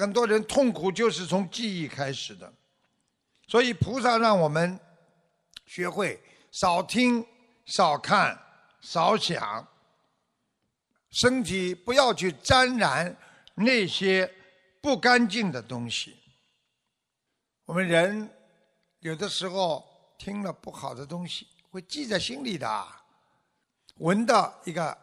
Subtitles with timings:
[0.00, 2.50] 很多人痛苦就是从记忆开始的，
[3.46, 4.80] 所以菩萨让我们
[5.66, 6.18] 学会
[6.50, 7.22] 少听、
[7.66, 8.40] 少看、
[8.80, 9.68] 少想，
[11.10, 13.14] 身体不要去沾染
[13.54, 14.32] 那些
[14.80, 16.16] 不干净的东西。
[17.66, 18.26] 我们人
[19.00, 19.86] 有的时候
[20.16, 22.86] 听了不好的东西，会记在心里的。
[23.96, 24.96] 闻到一个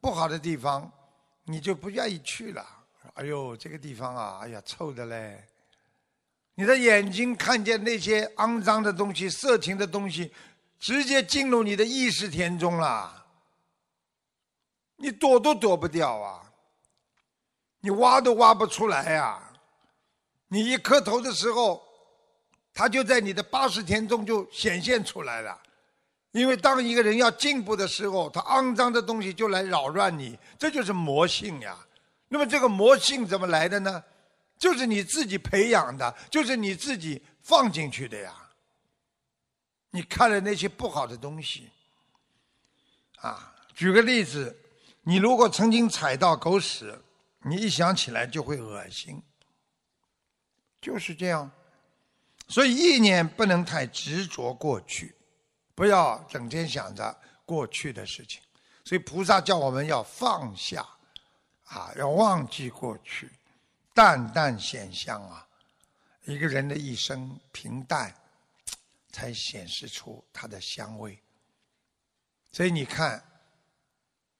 [0.00, 0.90] 不好的地方，
[1.44, 2.81] 你就不愿意去了。
[3.14, 5.44] 哎呦，这个地方啊，哎呀，臭的嘞！
[6.54, 10.32] 你的眼睛看见那些肮脏的东西、色情的东西，
[10.78, 13.26] 直接进入你的意识田中了。
[14.96, 16.42] 你躲都躲不掉啊！
[17.80, 19.42] 你挖都挖不出来呀！
[20.48, 21.82] 你一磕头的时候，
[22.72, 25.60] 它就在你的八十田中就显现出来了。
[26.30, 31.76] 因为当一个人要进步的时候，他肮脏的东西就来扰乱你，这就是魔性呀。
[32.32, 34.02] 那么这个魔性怎么来的呢？
[34.58, 38.34] 就是你自己培养的，就是你自己放进去的呀。
[39.90, 41.68] 你看了那些不好的东西，
[43.18, 44.56] 啊，举个例子，
[45.02, 46.98] 你如果曾经踩到狗屎，
[47.42, 49.22] 你一想起来就会恶心，
[50.80, 51.50] 就是这样。
[52.48, 55.14] 所以意念不能太执着过去，
[55.74, 58.40] 不要整天想着过去的事情。
[58.86, 60.88] 所以菩萨叫我们要放下。
[61.72, 63.30] 啊，要忘记过去，
[63.94, 65.48] 淡淡显香啊！
[66.24, 68.14] 一个人的一生平淡，
[69.10, 71.18] 才显示出它的香味。
[72.50, 73.24] 所以你看，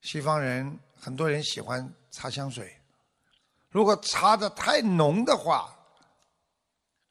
[0.00, 2.80] 西方人很多人喜欢擦香水，
[3.68, 5.76] 如果擦的太浓的话，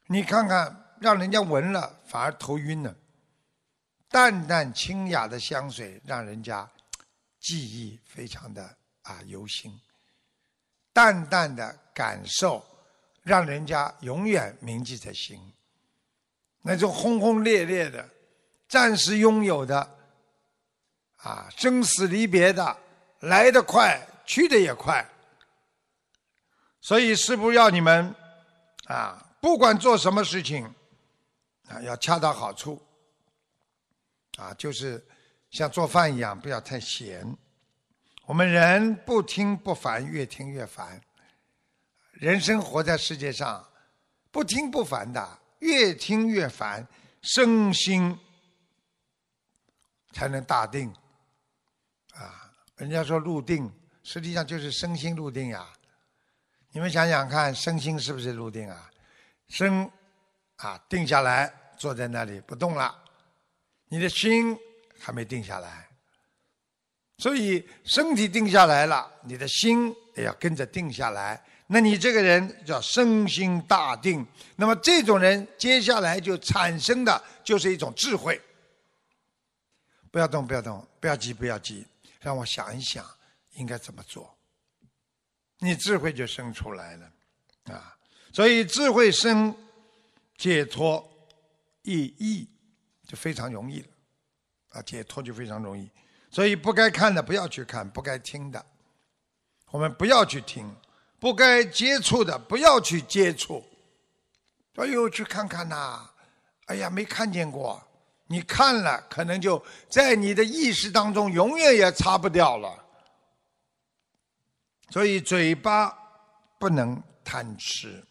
[0.08, 2.95] 你看看，让人家闻了反而头晕了。
[4.10, 6.68] 淡淡清雅的香水，让人家
[7.40, 9.80] 记忆非常的啊犹新。
[10.98, 12.66] 淡淡的感受，
[13.22, 15.39] 让人家永远铭记在心。
[16.64, 18.04] 那种轰轰烈烈的、
[18.67, 19.80] 暂时拥有的、
[21.17, 22.76] 啊生死离别的，
[23.20, 25.08] 来得快，去的也快。
[26.82, 28.16] 所以师父要你们
[28.88, 30.66] 啊，不管做什么事情
[31.67, 32.82] 啊，要恰到好处。
[34.39, 35.05] 啊，就是
[35.52, 37.38] 像做饭一样，不要太咸。
[38.27, 40.99] 我们人不听不烦，越听越烦。
[42.11, 43.65] 人生活在世界上，
[44.32, 46.86] 不听不烦的，越听越烦，
[47.21, 48.20] 身心
[50.11, 50.93] 才能大定。
[52.15, 53.71] 啊，人家说入定，
[54.04, 55.65] 实际上就是身心入定呀。
[56.71, 58.92] 你们想想看，身心是不是入定啊？
[59.48, 59.89] 身
[60.58, 62.94] 啊定下来，坐在那里不动了，
[63.88, 64.59] 你的心
[64.99, 65.86] 还没定下来。
[67.17, 71.44] 所以身体定下来了，你的心也要跟着定下来。
[71.67, 74.26] 那你这个人叫身心大定。
[74.55, 78.39] 那么这种人接下来就产生的就是一种智慧。
[80.11, 81.86] 不要动，不要动，不要急，不要急，
[82.22, 83.06] 让我想一想
[83.56, 84.33] 应该怎么做。
[85.60, 87.11] 你智慧就生出来了
[87.73, 87.98] 啊！
[88.32, 89.54] 所以智慧生
[90.38, 91.06] 解脱
[91.82, 92.48] 易易
[93.08, 93.88] 就非常容易了
[94.70, 94.82] 啊！
[94.83, 95.89] 解脱就非常容易。
[96.37, 98.64] 所以不该看的不要去看，不该听的，
[99.71, 100.67] 我们不要去听；
[101.20, 103.65] 不该接触的不要去接触。
[104.76, 106.08] 哎呦，去看看呐！
[106.67, 107.81] 哎呀，没看见过，
[108.27, 109.59] 你看了，可能就
[109.89, 112.86] 在你的意识当中永远也擦不掉了。
[114.92, 115.92] 所以嘴巴
[116.59, 118.05] 不能贪吃，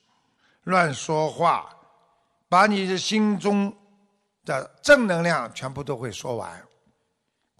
[0.65, 1.73] 乱说话，
[2.49, 3.73] 把你的心中
[4.45, 6.61] 的正能量全部都会说完。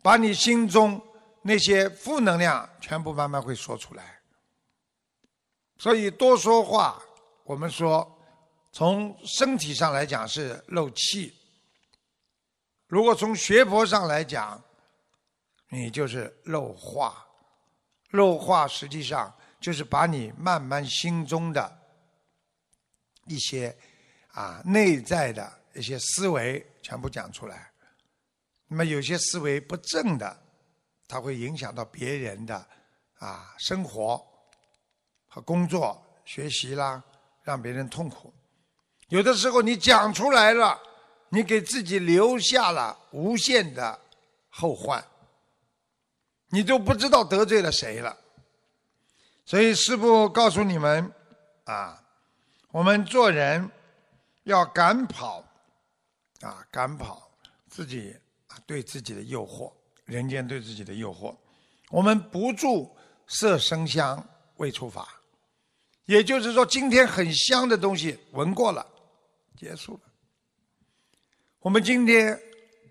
[0.07, 1.03] 把你心中
[1.43, 4.21] 那些负能量全部慢慢会说出来，
[5.79, 7.03] 所以多说话，
[7.43, 8.17] 我们说
[8.71, 11.35] 从身体上来讲是漏气；
[12.87, 14.63] 如果从学佛上来讲，
[15.71, 17.27] 你就是漏话。
[18.11, 21.79] 漏话实际上就是把你慢慢心中的
[23.27, 23.77] 一些
[24.29, 27.73] 啊内在的一些思维全部讲出来。
[28.69, 30.43] 那么有些思维不正的，
[31.07, 32.67] 它会影响到别人的
[33.19, 34.21] 啊生活
[35.29, 37.03] 和工作、学习啦，
[37.43, 38.35] 让别人痛苦。
[39.09, 40.77] 有的时候你讲出来了，
[41.29, 44.01] 你给自己留下了无限的
[44.49, 45.05] 后患，
[46.49, 48.17] 你都不知道得罪了谁了。
[49.45, 51.13] 所以师父告诉你们
[51.67, 52.03] 啊，
[52.73, 53.71] 我们做人
[54.43, 55.45] 要赶跑
[56.41, 57.31] 啊，赶跑
[57.69, 58.17] 自己。
[58.65, 59.73] 对自己的诱惑，
[60.05, 61.35] 人间对自己的诱惑，
[61.91, 62.95] 我们不住
[63.27, 64.25] 色声香
[64.57, 65.21] 味触法，
[66.07, 68.87] 也就是说，今天很香的东西闻过了，
[69.57, 70.01] 结束了。
[71.61, 72.41] 我们今天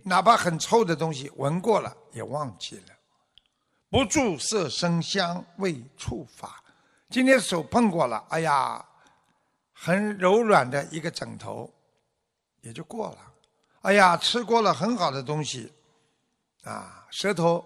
[0.03, 2.94] 哪怕很臭的东西闻过了，也忘记了。
[3.89, 6.62] 不住色声香味触法，
[7.09, 8.85] 今天手碰过了，哎呀，
[9.71, 11.71] 很柔软的一个枕头，
[12.62, 13.31] 也就过了。
[13.85, 15.71] 哎呀，吃过了很好的东西，
[16.63, 17.63] 啊，舌头、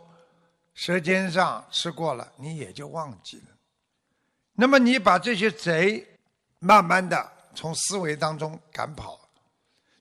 [0.74, 3.56] 舌尖上吃过了，你也就忘记了。
[4.52, 6.06] 那么你把这些贼
[6.60, 9.18] 慢慢的从思维当中赶跑，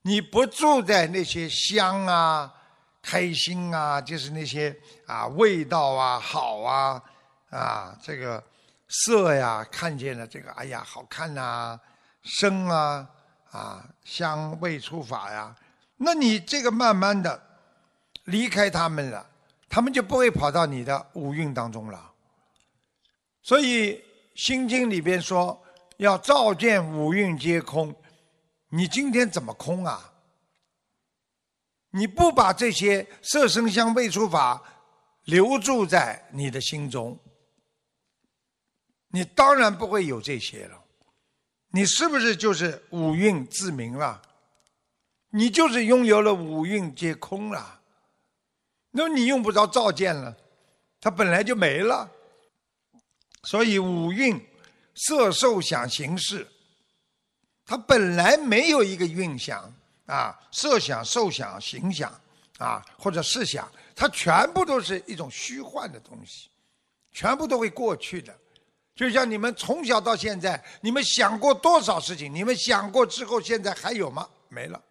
[0.02, 2.52] 你不住在那些香啊、
[3.00, 4.76] 开心啊，就是那些
[5.06, 7.00] 啊味道啊好啊
[7.50, 8.42] 啊这个
[8.88, 11.78] 色呀，看见了这个哎呀好看呐，
[12.24, 13.08] 声啊
[13.52, 15.54] 啊香味触法呀。
[15.98, 17.42] 那你这个慢慢的
[18.24, 19.28] 离开他们了，
[19.68, 22.12] 他们就不会跑到你的五蕴当中了。
[23.42, 23.94] 所以
[24.34, 25.60] 《心经》里边说
[25.96, 27.94] 要照见五蕴皆空，
[28.68, 30.12] 你今天怎么空啊？
[31.90, 34.62] 你不把这些色声香味触法
[35.24, 37.18] 留住在你的心中，
[39.08, 40.78] 你当然不会有这些了。
[41.70, 44.22] 你是不是就是五蕴自明了？
[45.30, 47.80] 你就是拥有了五蕴皆空了，
[48.90, 50.34] 那么你用不着照见了，
[51.00, 52.10] 它本来就没了。
[53.42, 54.40] 所以五蕴
[54.94, 56.46] 色受想行识，
[57.64, 59.72] 它本来没有一个蕴想
[60.06, 62.10] 啊，色想、受想、行想
[62.58, 66.48] 啊，或者是想，它全部都是一种虚幻的东西，
[67.12, 68.36] 全部都会过去的。
[68.94, 72.34] 就像你们从小到现在，你们想过多少事情？
[72.34, 74.28] 你们想过之后，现在还有吗？
[74.48, 74.82] 没了。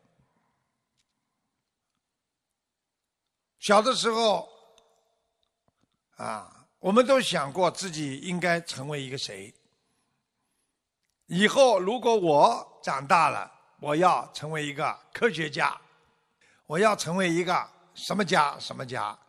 [3.68, 4.48] 小的时候，
[6.16, 9.54] 啊，我们都想过自己应该成为一个谁。
[11.26, 15.78] 以后如果我长大了，我要成为一个科学家，
[16.66, 19.20] 我要成为一个什么家什么家，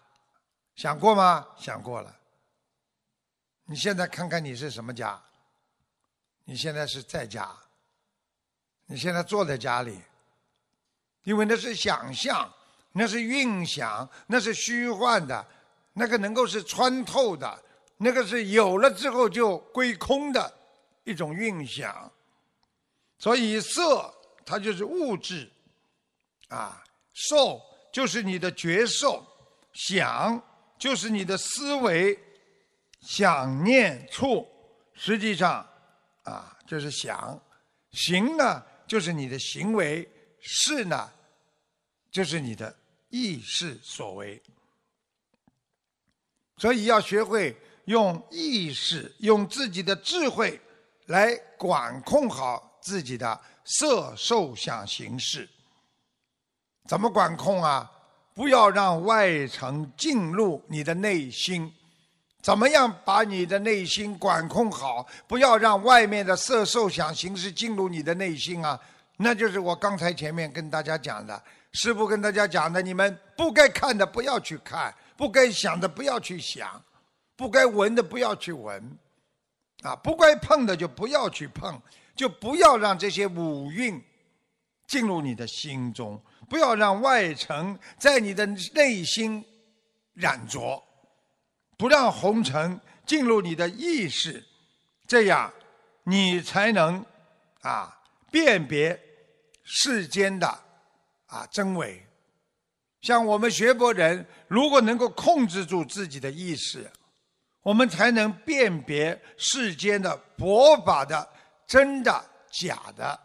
[0.77, 1.45] 想过吗？
[1.59, 2.17] 想过了。
[3.65, 5.21] 你现在看看你是什么家？
[6.45, 7.53] 你现在是在家，
[8.87, 10.01] 你现在坐在家里，
[11.25, 12.49] 因为那是想象。
[12.93, 15.47] 那是运想，那是虚幻的，
[15.93, 17.63] 那个能够是穿透的，
[17.99, 20.53] 那个是有了之后就归空的
[21.05, 22.11] 一种运想。
[23.19, 24.13] 所以色
[24.45, 25.51] 它就是物质，
[26.49, 26.83] 啊，
[27.13, 27.61] 受
[27.93, 29.27] 就是你的觉受，
[29.73, 30.41] 想
[30.79, 32.19] 就是你的思维，
[33.01, 34.49] 想念处
[34.95, 35.67] 实际上
[36.23, 37.41] 啊就是想，
[37.91, 40.09] 行呢就是你的行为，
[40.41, 41.11] 事呢
[42.19, 42.75] 就是你的。
[43.11, 44.43] 意识所为，
[46.57, 50.61] 所以要学会用意识、用自己的智慧
[51.07, 55.49] 来管控好自己的色、受、想、行、识。
[56.89, 57.89] 怎么管控啊？
[58.35, 61.73] 不要让外层进入你的内心。
[62.43, 65.07] 怎么样把你的内心管控好？
[65.29, 68.79] 不要让外面的色、受、想、行、识进入你的内心啊！
[69.17, 71.43] 那就是我刚才前面跟大家讲的。
[71.81, 76.83] 师父跟大家讲的，你们不该看的不要去看，不该想的不要去想，
[77.37, 78.99] 不该闻的不要去闻，
[79.85, 81.81] 啊，不该碰的就不要去碰，
[82.17, 84.03] 就不要让这些五蕴
[84.89, 86.21] 进入你的心中，
[86.51, 88.45] 不要让外尘在你的
[88.75, 89.45] 内心
[90.15, 90.83] 染着，
[91.77, 94.45] 不让红尘进入你的意识，
[95.07, 95.49] 这样
[96.03, 97.07] 你才能
[97.61, 98.01] 啊
[98.33, 99.01] 辨别
[99.63, 100.65] 世间的。
[101.29, 102.05] 啊，真伪！
[103.03, 106.91] 像我们学佛人，如果能够控制住自己的意识，
[107.63, 111.29] 我们才能辨别世间的佛法的
[111.67, 113.19] 真的、假的、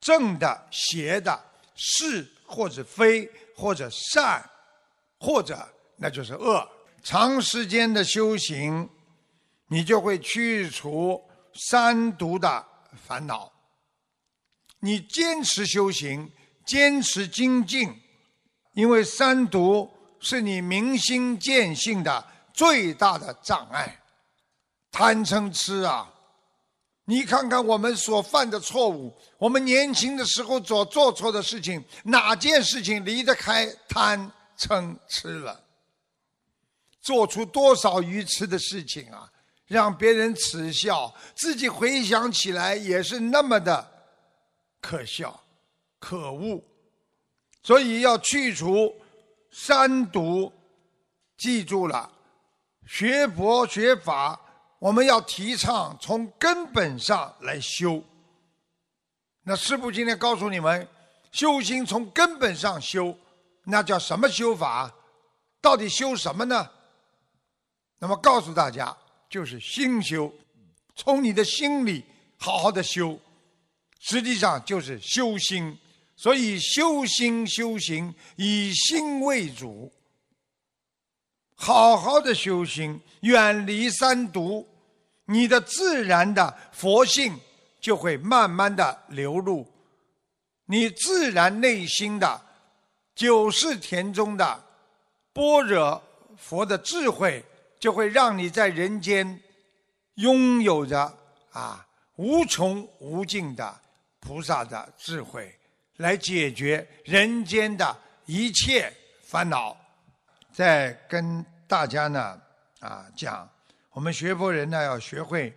[0.00, 1.38] 正的、邪的、
[1.74, 4.42] 是或者非，或者善，
[5.18, 6.66] 或者那就是恶。
[7.02, 8.88] 长时间的修行，
[9.66, 11.20] 你就会去除
[11.54, 12.64] 三毒的
[13.06, 13.52] 烦恼。
[14.78, 16.30] 你坚持修行。
[16.64, 17.92] 坚持精进，
[18.74, 19.90] 因为三毒
[20.20, 24.00] 是你明心见性的最大的障碍。
[24.90, 26.12] 贪嗔痴啊，
[27.06, 35.58] 你看看我们所犯的错误，我们年轻的时候所做错的事情，哪件事情离得开贪嗔痴了？
[37.00, 39.28] 做出多少愚痴的事情啊，
[39.66, 43.90] 让别人耻笑，自己回想起来也是那么的
[44.80, 45.41] 可笑。
[46.02, 46.60] 可恶，
[47.62, 48.92] 所以要去除
[49.52, 50.52] 三毒。
[51.36, 52.10] 记住了，
[52.86, 54.38] 学佛学法
[54.80, 58.02] 我们要提倡从根本上来修。
[59.44, 60.86] 那师父今天告诉你们，
[61.30, 63.16] 修心从根本上修，
[63.64, 64.92] 那叫什么修法？
[65.60, 66.68] 到底修什么呢？
[67.98, 68.96] 那么告诉大家，
[69.28, 70.32] 就是心修，
[70.96, 72.04] 从你的心里
[72.38, 73.18] 好好的修，
[74.00, 75.78] 实际上就是修心。
[76.22, 79.90] 所以修心修行以心为主，
[81.56, 84.64] 好好的修心，远离三毒，
[85.24, 87.36] 你的自然的佛性
[87.80, 89.66] 就会慢慢的流露，
[90.66, 92.40] 你自然内心的
[93.16, 94.64] 九世田中的
[95.32, 96.00] 般若
[96.38, 97.44] 佛的智慧。
[97.80, 99.42] 就会让你在人间
[100.14, 101.12] 拥有着
[101.50, 103.80] 啊无穷无尽的
[104.20, 105.52] 菩萨的智慧，
[106.02, 108.92] 来解决人间的一切
[109.22, 109.74] 烦恼。
[110.52, 112.38] 在跟大家呢
[112.80, 113.48] 啊讲，
[113.92, 115.56] 我们学佛人呢要学会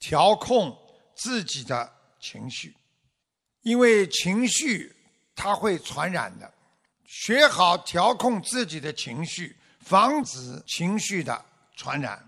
[0.00, 0.76] 调控
[1.14, 2.74] 自己的情绪，
[3.62, 4.92] 因为情绪
[5.36, 6.52] 它会传染的。
[7.06, 9.56] 学好调控自己的情绪。
[9.80, 11.42] 防止情绪的
[11.74, 12.22] 传染。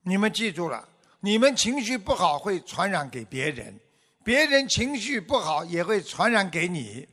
[0.00, 0.88] 你们记住了，
[1.20, 3.78] 你们情绪不好会传染给别人，
[4.24, 7.08] 别人情绪不好也会传染给你。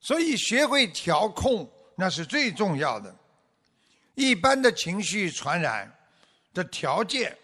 [0.00, 3.14] 所以学会调控那是最重要的。
[4.14, 5.92] 一般的情绪传染
[6.52, 7.36] 的条件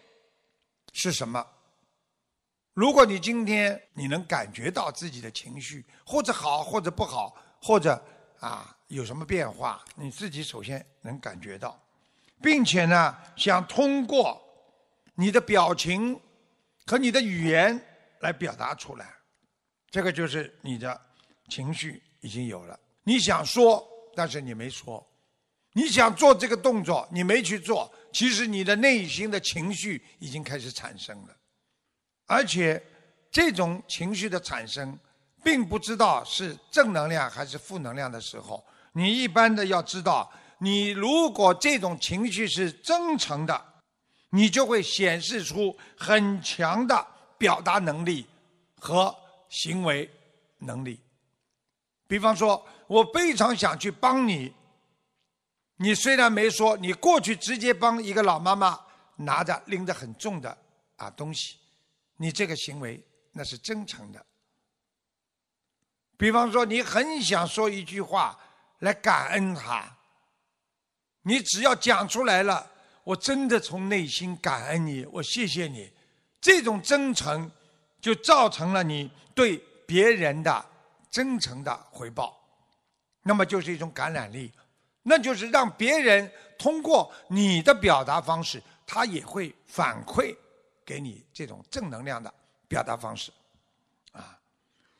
[0.93, 1.45] 是什么？
[2.73, 8.01] 如果你今天你能感觉到自己的情绪或者好或者不好，或者
[8.39, 8.75] 啊。
[8.89, 9.85] 有什么变化？
[9.93, 11.79] 你自己首先能感觉到，
[12.41, 14.41] 并且呢，想通过
[15.13, 16.19] 你的表情
[16.87, 17.79] 和你的语言
[18.19, 19.13] 来表达出来，
[19.89, 20.99] 这个就是你的
[21.49, 22.79] 情绪已经有了。
[23.03, 23.85] 你想说，
[24.15, 25.03] 但是你没说；
[25.73, 31.35] 你想做这个动作，你没去做，其实你的内心的情绪已经开始产生了，
[32.25, 32.81] 而且
[33.31, 34.97] 这种情绪的产生，
[35.43, 38.63] 并不知道是正能量还是负能量的时候。
[38.91, 43.65] 你一般的要知道，你如果这种情绪是真诚的，
[44.31, 47.07] 你就会显示出很强的
[47.39, 48.27] 表达能力
[48.77, 49.15] 和
[49.49, 50.07] 行为
[50.59, 50.99] 能力。
[52.05, 54.53] 比方说，我非常想去帮你，
[55.77, 58.79] 你虽然没说，你过去直接帮一个老妈妈
[59.15, 60.55] 拿着拎着很重的
[60.97, 61.57] 啊东西，
[62.17, 64.23] 你这个行为那是真诚的。
[66.15, 68.39] 比方说，你很想说一句话。
[68.79, 69.97] 来感恩他，
[71.23, 72.71] 你只要讲出来了，
[73.03, 75.91] 我真的从内心感恩你，我谢谢你，
[76.39, 77.49] 这种真诚
[78.01, 80.65] 就造成了你对别人的
[81.09, 82.39] 真诚的回报，
[83.23, 84.51] 那么就是一种感染力，
[85.03, 90.35] 那就是让别人通过你的表达方式，他也会反馈
[90.85, 92.33] 给你这种正能量的
[92.67, 93.31] 表达方式，
[94.11, 94.39] 啊，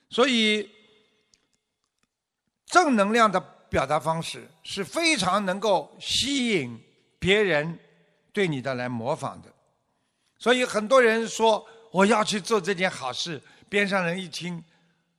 [0.09, 0.69] 所以
[2.65, 3.55] 正能量的。
[3.69, 6.83] 表达方式是非常能够吸引
[7.19, 7.77] 别人
[8.33, 9.53] 对你的来模仿的，
[10.39, 14.63] 所以很多人说我要去做这件好事，边上人一听，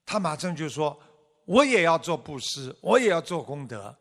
[0.05, 0.99] 他马上就说
[1.45, 3.95] 我也要做布施，我也要做功德，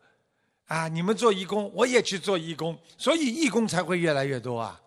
[0.66, 4.80] 啊，你们做义工，我也去做义工，所以义工才会越来越多啊。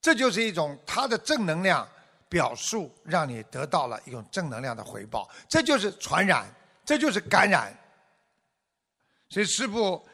[0.00, 1.88] 这就是一种他的正能量
[2.28, 6.46] 表述，让你得到了一种正能量的回报，这就是传染，
[6.84, 7.76] 这就是感染。
[9.28, 10.06] 所以师父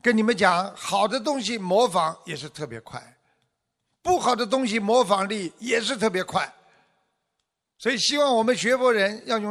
[0.00, 3.13] 跟你们讲，好的东西模仿也是特别快，
[4.04, 6.48] 不好的东西模仿力也是特别快。
[7.78, 9.42] 所以希望我们学佛人要用。